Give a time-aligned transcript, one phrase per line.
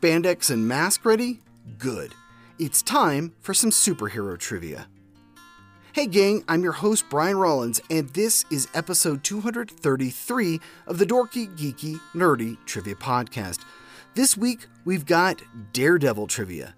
[0.00, 1.40] spandex and mask ready?
[1.76, 2.14] Good.
[2.58, 4.86] It's time for some superhero trivia.
[5.92, 11.54] Hey, gang, I'm your host, Brian Rollins, and this is episode 233 of the Dorky,
[11.54, 13.58] Geeky, Nerdy Trivia Podcast.
[14.14, 15.42] This week, we've got
[15.74, 16.74] Daredevil trivia.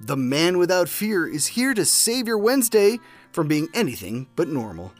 [0.00, 2.98] The man without fear is here to save your Wednesday
[3.30, 4.92] from being anything but normal.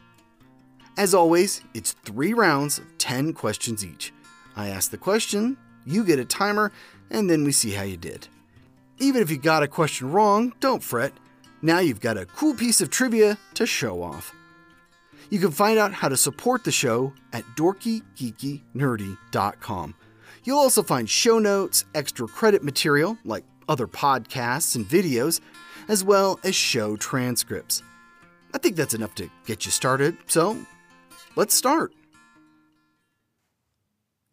[0.96, 4.12] As always, it's three rounds of 10 questions each.
[4.54, 6.72] I ask the question, you get a timer,
[7.11, 8.29] and then we see how you did.
[8.99, 11.13] Even if you got a question wrong, don't fret.
[11.63, 14.32] Now you've got a cool piece of trivia to show off.
[15.31, 19.95] You can find out how to support the show at dorkygeekynerdy.com.
[20.45, 25.41] You'll also find show notes, extra credit material like other podcasts and videos,
[25.89, 27.82] as well as show transcripts.
[28.54, 30.57] I think that's enough to get you started, so
[31.35, 31.93] let's start.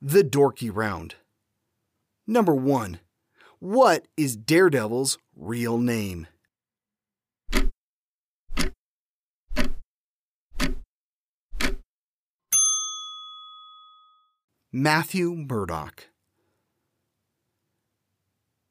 [0.01, 1.15] The Dorky Round.
[2.25, 2.99] Number 1.
[3.59, 6.27] What is Daredevil's real name?
[14.71, 16.09] Matthew Murdock.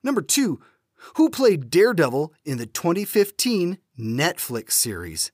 [0.02, 0.60] Number 2.
[1.16, 5.30] Who played Daredevil in the 2015 Netflix series?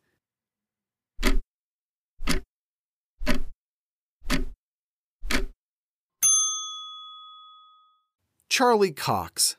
[8.58, 9.56] Charlie Cox.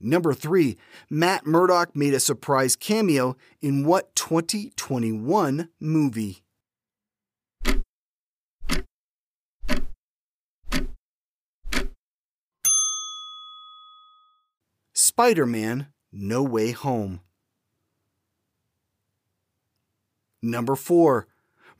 [0.00, 0.76] Number 3.
[1.08, 6.42] Matt Murdock made a surprise cameo in what 2021 movie?
[14.92, 17.20] Spider Man No Way Home.
[20.42, 21.28] Number 4.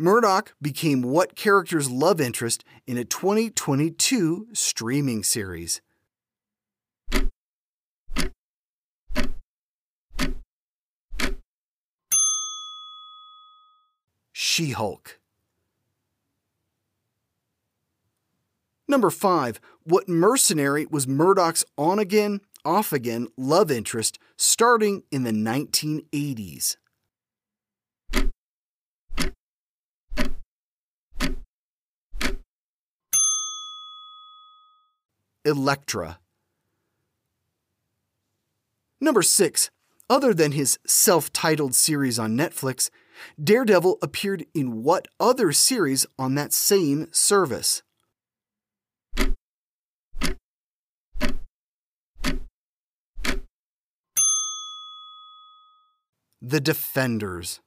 [0.02, 5.82] Murdock became what character's love interest in a 2022 streaming series?
[14.32, 15.20] She Hulk.
[18.88, 19.60] Number 5.
[19.84, 26.78] What mercenary was Murdock's on again, off again love interest starting in the 1980s?
[35.44, 36.18] Elektra.
[39.00, 39.70] Number 6.
[40.10, 42.90] Other than his self titled series on Netflix,
[43.42, 47.82] Daredevil appeared in what other series on that same service?
[56.42, 57.60] The Defenders.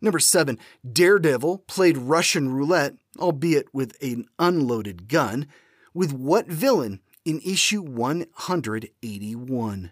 [0.00, 0.58] Number 7.
[0.90, 5.48] Daredevil played Russian roulette, albeit with an unloaded gun,
[5.92, 9.90] with what villain in issue 181?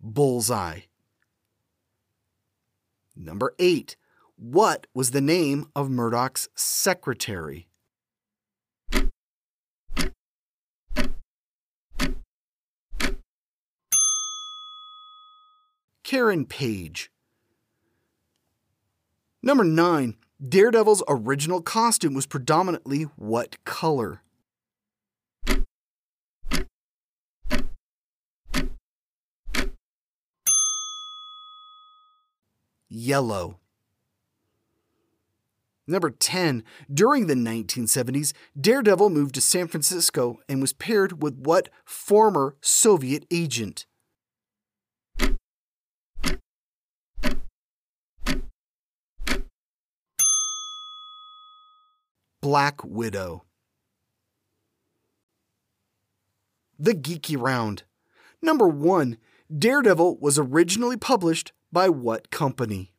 [0.00, 0.80] Bullseye.
[3.16, 3.96] Number 8.
[4.36, 7.66] What was the name of Murdock's secretary?
[16.06, 17.10] Karen Page.
[19.42, 20.14] Number 9.
[20.48, 24.22] Daredevil's original costume was predominantly what color?
[32.88, 33.58] Yellow.
[35.88, 36.62] Number 10.
[36.88, 43.26] During the 1970s, Daredevil moved to San Francisco and was paired with what former Soviet
[43.32, 43.86] agent?
[52.46, 53.42] Black Widow.
[56.78, 57.82] The Geeky Round.
[58.40, 59.16] Number 1.
[59.52, 62.92] Daredevil was originally published by what company?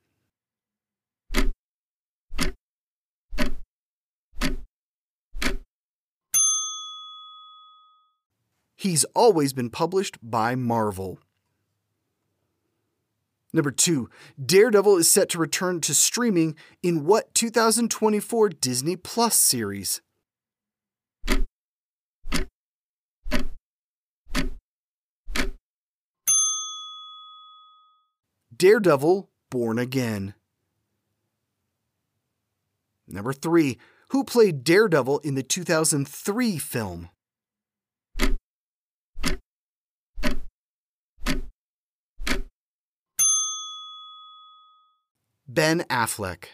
[8.75, 11.19] He's always been published by Marvel.
[13.57, 14.07] Number two,
[14.39, 19.99] Daredevil is set to return to streaming in what 2024 Disney Plus series?
[28.55, 30.35] Daredevil Born Again.
[33.07, 37.09] Number three, who played Daredevil in the 2003 film?
[45.47, 46.45] Ben Affleck.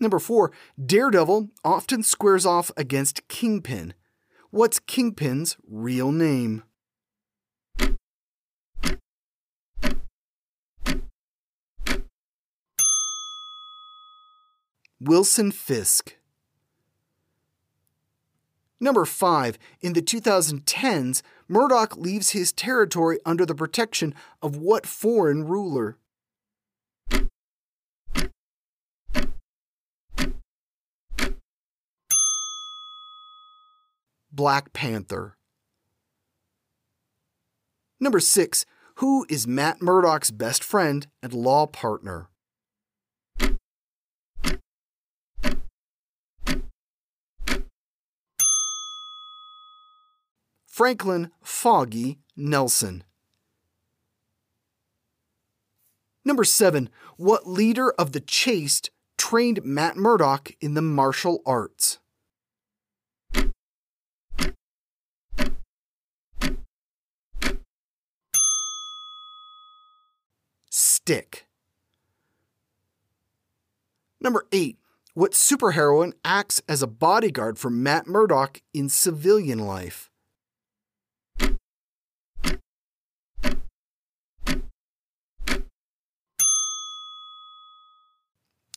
[0.00, 0.50] Number 4.
[0.84, 3.94] Daredevil often squares off against Kingpin.
[4.50, 6.64] What's Kingpin's real name?
[15.00, 16.16] Wilson Fisk.
[18.80, 19.58] Number 5.
[19.80, 25.98] In the 2010s, Murdock leaves his territory under the protection of what foreign ruler?
[34.34, 35.36] Black Panther.
[38.00, 38.66] Number 6.
[38.96, 42.28] Who is Matt Murdock's best friend and law partner?
[50.66, 53.04] Franklin Foggy Nelson.
[56.24, 56.90] Number 7.
[57.16, 62.00] What leader of the Chaste trained Matt Murdock in the martial arts?
[71.06, 71.44] Stick.
[74.22, 74.78] Number 8.
[75.12, 80.10] What superheroine acts as a bodyguard for Matt Murdock in civilian life?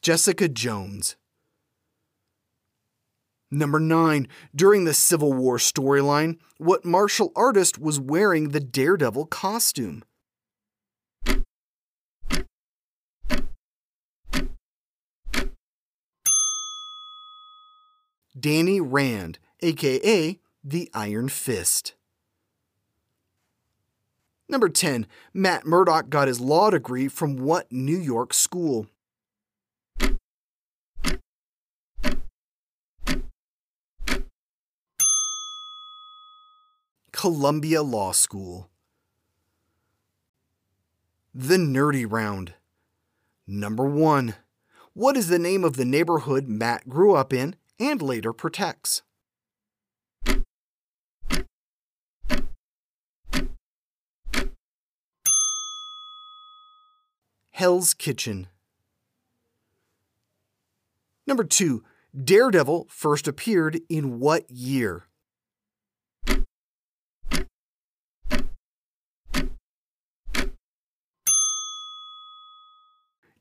[0.01, 1.15] Jessica Jones.
[3.49, 4.27] Number 9.
[4.53, 10.03] During the Civil War storyline, what martial artist was wearing the Daredevil costume?
[18.39, 21.93] Danny Rand, aka the Iron Fist.
[24.49, 25.07] Number 10.
[25.33, 28.87] Matt Murdock got his law degree from what New York school?
[37.11, 38.69] Columbia Law School.
[41.33, 42.53] The Nerdy Round.
[43.47, 44.35] Number 1.
[44.93, 49.03] What is the name of the neighborhood Matt grew up in and later protects?
[57.51, 58.47] Hell's Kitchen.
[61.25, 61.83] Number 2.
[62.23, 65.07] Daredevil first appeared in what year?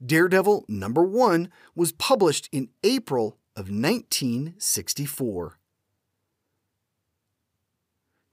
[0.05, 5.59] Daredevil number 1 was published in April of 1964.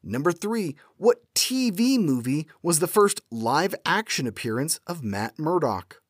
[0.03, 0.75] Number 3.
[0.97, 6.01] What TV movie was the first live action appearance of Matt Murdock?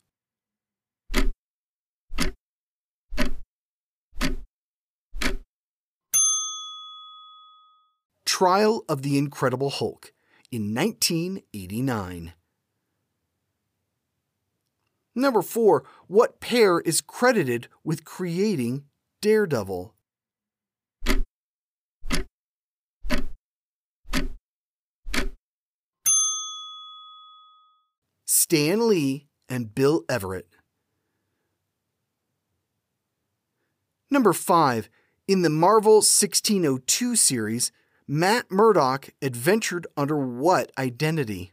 [8.25, 10.11] Trial of the Incredible Hulk
[10.51, 12.33] in 1989.
[15.15, 18.85] Number four, what pair is credited with creating
[19.23, 19.95] Daredevil?
[28.25, 30.47] Stan Lee and Bill Everett.
[34.11, 34.89] Number 5.
[35.29, 37.71] In the Marvel 1602 series,
[38.05, 41.52] Matt Murdock adventured under what identity?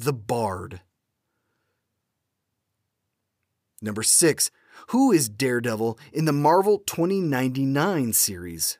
[0.00, 0.80] The Bard.
[3.82, 4.50] Number 6.
[4.88, 8.78] Who is Daredevil in the Marvel 2099 series?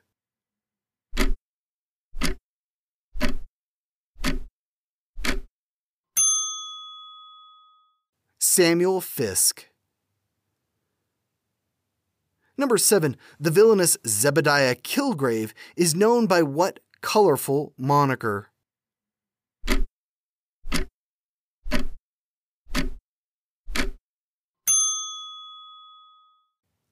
[8.39, 9.67] Samuel Fisk.
[12.57, 13.15] Number 7.
[13.39, 18.50] The villainous Zebediah Killgrave is known by what colorful moniker?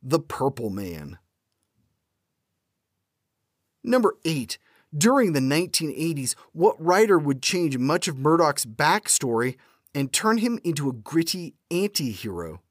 [0.09, 1.19] The Purple Man.
[3.83, 4.57] Number 8.
[4.97, 9.57] During the 1980s, what writer would change much of Murdock's backstory
[9.93, 12.63] and turn him into a gritty anti hero?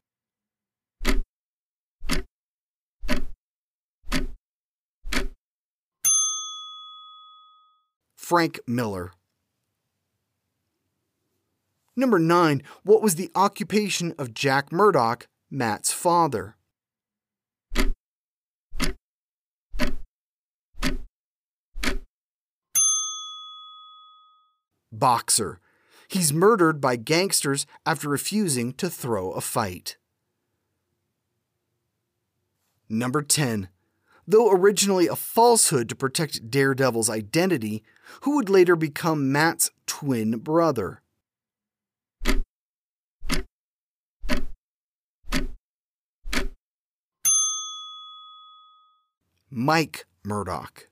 [8.17, 9.13] Frank Miller.
[11.95, 12.65] Number 9.
[12.83, 16.57] What was the occupation of Jack Murdock, Matt's father?
[24.93, 25.61] Boxer.
[26.09, 29.97] He's murdered by gangsters after refusing to throw a fight.
[32.89, 33.69] Number 10.
[34.27, 37.83] Though originally a falsehood to protect Daredevil's identity,
[38.23, 41.03] who would later become Matt's twin brother.
[49.51, 50.89] Mike Murdock.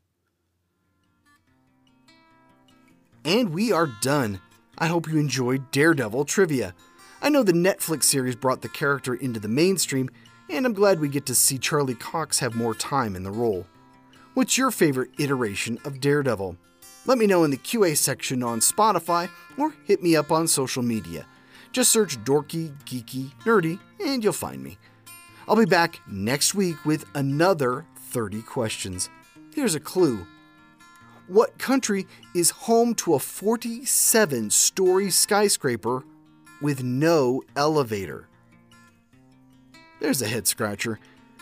[3.26, 4.40] And we are done.
[4.78, 6.76] I hope you enjoyed Daredevil trivia.
[7.20, 10.10] I know the Netflix series brought the character into the mainstream,
[10.48, 13.66] and I'm glad we get to see Charlie Cox have more time in the role.
[14.34, 16.56] What's your favorite iteration of Daredevil?
[17.04, 19.28] Let me know in the QA section on Spotify
[19.58, 21.26] or hit me up on social media.
[21.72, 24.78] Just search dorky, geeky, nerdy, and you'll find me.
[25.48, 29.10] I'll be back next week with another 30 questions.
[29.52, 30.28] Here's a clue
[31.28, 36.04] What country is home to a 47 story skyscraper
[36.60, 38.28] with no elevator?
[40.00, 41.00] There's a head scratcher,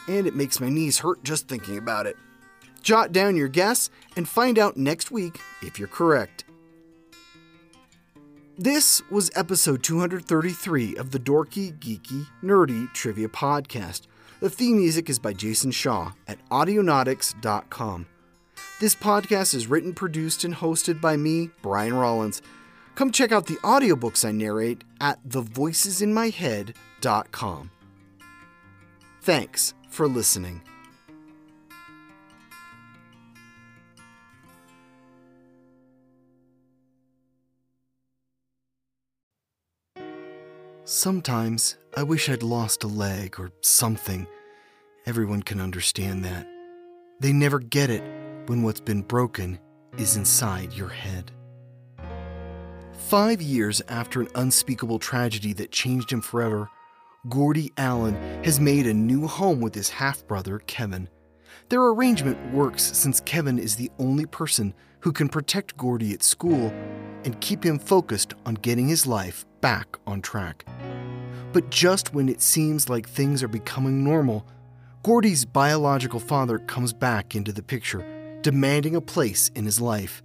[0.08, 2.16] and it makes my knees hurt just thinking about it.
[2.80, 6.44] Jot down your guess and find out next week if you're correct.
[8.56, 14.02] This was episode 233 of the Dorky, Geeky, Nerdy Trivia Podcast.
[14.40, 18.06] The theme music is by Jason Shaw at Audionautix.com.
[18.80, 22.42] This podcast is written, produced, and hosted by me, Brian Rollins.
[22.96, 27.70] Come check out the audiobooks I narrate at thevoicesinmyhead.com.
[29.22, 30.62] Thanks for listening.
[40.84, 44.26] Sometimes I wish I'd lost a leg or something.
[45.06, 46.48] Everyone can understand that.
[47.20, 48.02] They never get it
[48.46, 49.58] when what's been broken
[49.98, 51.30] is inside your head.
[53.08, 56.70] Five years after an unspeakable tragedy that changed him forever,
[57.28, 61.08] Gordy Allen has made a new home with his half brother, Kevin.
[61.68, 66.72] Their arrangement works since Kevin is the only person who can protect Gordy at school
[67.24, 70.66] and keep him focused on getting his life back on track.
[71.52, 74.46] But just when it seems like things are becoming normal,
[75.02, 78.04] Gordy's biological father comes back into the picture,
[78.44, 80.22] demanding a place in his life.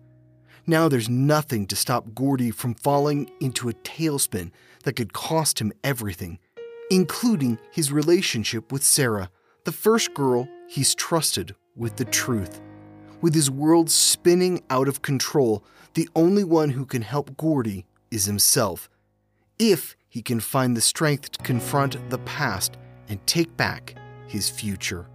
[0.67, 4.51] Now there's nothing to stop Gordy from falling into a tailspin
[4.83, 6.37] that could cost him everything
[6.89, 9.29] including his relationship with Sarah,
[9.63, 12.61] the first girl he's trusted with the truth.
[13.21, 18.25] With his world spinning out of control, the only one who can help Gordy is
[18.25, 18.89] himself.
[19.59, 23.95] If he can find the strength to confront the past and take back
[24.27, 25.07] his future.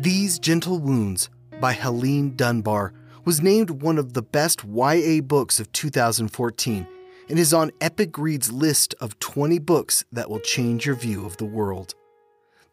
[0.00, 1.28] These Gentle Wounds
[1.60, 2.94] by Helene Dunbar
[3.26, 6.86] was named one of the best YA books of 2014
[7.28, 11.36] and is on Epic Reads' list of 20 books that will change your view of
[11.36, 11.94] the world.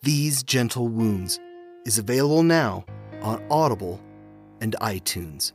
[0.04, 1.38] These Gentle Wounds
[1.86, 2.86] is available now
[3.22, 4.00] on Audible
[4.62, 5.52] and iTunes.